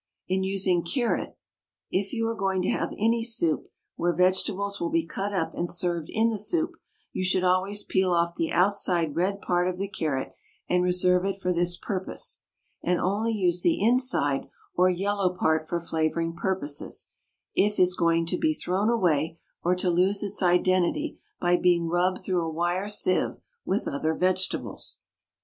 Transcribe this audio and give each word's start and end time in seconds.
In 0.27 0.43
using 0.43 0.83
carrot, 0.83 1.37
if 1.91 2.11
you 2.11 2.27
are 2.27 2.33
going 2.35 2.63
to 2.63 2.69
have 2.71 2.91
any 2.97 3.23
soup 3.23 3.67
where 3.97 4.15
vegetables 4.15 4.81
will 4.81 4.89
be 4.89 5.05
cut 5.05 5.31
up 5.31 5.53
and 5.53 5.69
served 5.69 6.09
in 6.11 6.29
the 6.29 6.39
soup, 6.39 6.71
you 7.13 7.23
should 7.23 7.43
always 7.43 7.83
peel 7.83 8.09
off 8.09 8.33
the 8.33 8.51
outside 8.51 9.15
red 9.15 9.43
part 9.43 9.67
of 9.67 9.77
the 9.77 9.87
carrot 9.87 10.33
and 10.67 10.81
reserve 10.81 11.23
it 11.23 11.39
for 11.39 11.53
this 11.53 11.77
purpose, 11.77 12.41
and 12.81 12.99
only 12.99 13.31
use 13.31 13.61
the 13.61 13.79
inside 13.79 14.47
or 14.73 14.89
yellow 14.89 15.35
part 15.35 15.69
for 15.69 15.79
flavouring 15.79 16.33
purposes 16.35 17.13
if 17.53 17.77
is 17.77 17.95
going 17.95 18.25
to 18.25 18.39
be 18.39 18.55
thrown 18.55 18.89
away 18.89 19.37
or 19.61 19.75
to 19.75 19.91
lose 19.91 20.23
its 20.23 20.41
identity 20.41 21.19
by 21.39 21.55
being 21.55 21.87
rubbed 21.87 22.23
through 22.25 22.43
a 22.43 22.49
wire 22.49 22.89
sieve 22.89 23.39
with 23.67 23.87
other 23.87 24.15
vegetables. 24.15 25.01